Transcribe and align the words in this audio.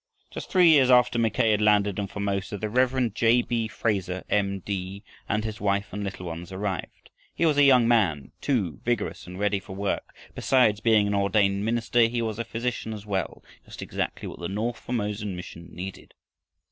Just 0.31 0.49
three 0.49 0.69
years 0.69 0.89
after 0.89 1.19
Mackay 1.19 1.51
had 1.51 1.61
landed 1.61 1.99
in 1.99 2.07
Formosa, 2.07 2.57
the 2.57 2.69
Rev. 2.71 3.13
J. 3.13 3.43
B. 3.43 3.67
Fraser, 3.67 4.23
M. 4.31 4.57
D., 4.61 5.03
and 5.29 5.43
his 5.43 5.61
wife 5.61 5.93
and 5.93 6.03
little 6.03 6.25
ones 6.25 6.51
arrived. 6.51 7.11
He 7.35 7.45
was 7.45 7.55
a 7.59 7.63
young 7.63 7.87
man, 7.87 8.31
too, 8.41 8.79
vigorous 8.83 9.27
and 9.27 9.37
ready 9.37 9.59
for 9.59 9.75
work. 9.75 10.15
Besides 10.33 10.79
being 10.79 11.05
an 11.05 11.13
ordained 11.13 11.63
minister, 11.65 12.05
he 12.07 12.23
was 12.23 12.39
a 12.39 12.43
physician 12.43 12.93
as 12.93 13.05
well, 13.05 13.43
just 13.63 13.83
exactly 13.83 14.27
what 14.27 14.39
the 14.39 14.49
north 14.49 14.79
Formosan 14.79 15.35
mission 15.35 15.69
needed. 15.71 16.15